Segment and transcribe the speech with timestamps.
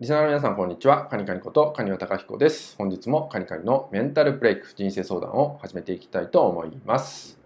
[0.00, 1.08] リスナーの皆さん、こんにちは。
[1.08, 2.74] カニカニことカニワタカヒコです。
[2.78, 7.38] 本日もカニカニのメンタルブレイク人生相談を始めていきたいと思います。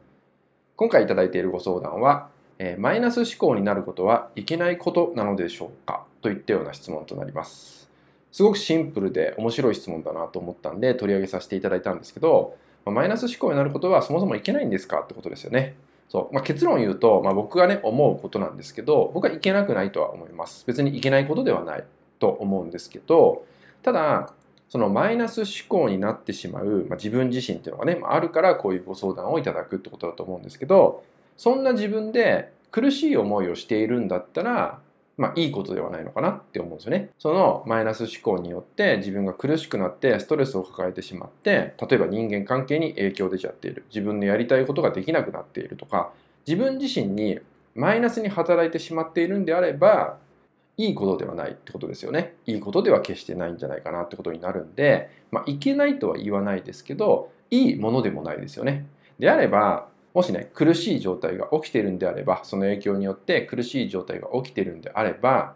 [0.76, 2.28] 今回いただいているご相談は、
[2.60, 6.04] えー、マイナス思考になることはいけないことなのでしょうか？
[6.22, 7.90] といったような質問となります。
[8.30, 15.00] すごくシンプルで面白い質問だなと思ったんで取り上げさせていただいたんですけど、まあマイナス思考になることはそもそもいけないんですか？
[15.00, 15.74] ってことですよね。
[16.08, 21.84] そう、まあ、結論を言うと、まあ、僕がね思うことなんですけど僕はいけなくないとは思います別にいけないことではない
[22.24, 23.44] と思うんですけど
[23.82, 24.32] ただ
[24.70, 31.04] そのマイナス思考になってしまう、まあ、自分自身っていうのがね、まあ、あるからこういうご相談をいただくってことだと思うんですけど
[31.36, 34.80] そんな自分で苦しい思いをしているんだったら
[35.16, 37.10] まあいいことではないのかなって思うんですよね。
[37.20, 46.10] そのマイナス思考によって自分が苦しくなってストレスを抱えてしまって例えば人間関係に影響出ちゃっている自分のやりたいことができなくなっているとか
[46.48, 47.38] 自分自身に
[47.76, 50.16] マイナスに働いてしまっているんであれば
[50.76, 52.34] いいことではないってことですよね。
[52.46, 58.86] いいことでは決してないんじゃないかなってことになるんで、まあ、いけないとは言わないですけど、いいものでもないですよね。
[59.18, 65.54] であれば、もしね、苦しい状態が起きているんであれば、その影響によって苦しい状態が起きているんであれば、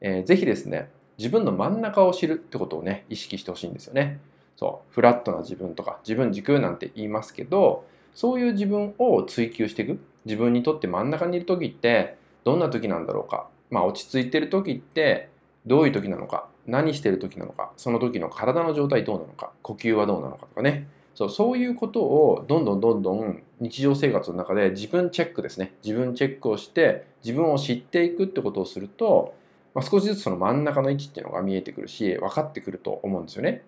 [0.00, 4.18] えー、ぜひですね、自分の真ん中を知るってことをね、意識してほしいんですよね。
[4.56, 9.98] そう、フラットな自分とか、自分軸なんて言いますけど、そういう自分を追求していく。
[10.24, 13.48] 自分にとって真ん中にいる時って、どんな時なんだろうか。
[13.70, 15.28] まあ、落ち着いてる時って
[15.66, 29.34] どういう時なのか何してる時なのかその時の体の状態どうなのか呼吸はどうなのかとかねそうそういうことをどんどんどんどん日常生活の中で自分チェックですね自分チェックをして自分を知っていくってことをすると、
[29.74, 33.62] まあ、少しずつその真ん中の位置っていうのが見えてくるし分かってくると思うんですよね。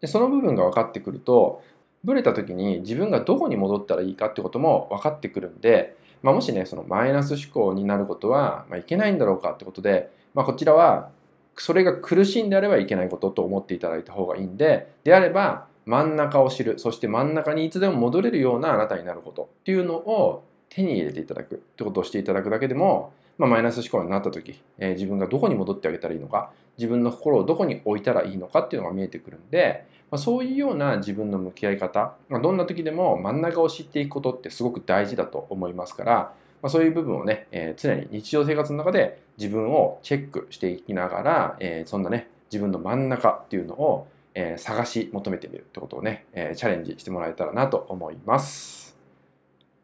[0.00, 1.62] でその部分が分かってくると
[2.04, 11.10] ブレた時に自分がどこに戻ったらいいかってことも分かってくるんでまあ、もしねそのマイナス思考になることは、まあ、いけないんだろうかってことで、まあ、こちらは
[11.56, 48.89] それが苦しいんであればいけないことと思っていただいた方がいいんでであれば真ん中を知るそして真ん中にいつでも戻れるようなあなたになることっていうのを手に入れていただくってことをしていただくだけでも、まあ、マイナス思考になった時、えー、自分がどこに戻ってあげたらいいのか自分の心をどこに置いたらいいのかっていうのが見えてくるんで、まあ、そういうような自分の向き合い方、まあ、どんな時でも真ん中を知っていくことってすごく大事だと思いますからまあ、そういう部分をね、えー、常に日常生活の中で自分をチェックしていきながら、えー、そんなね、自分の真ん中っていうのを、え、探し求めてみるってことをね、えチャレンジしてもらえたらなと思います。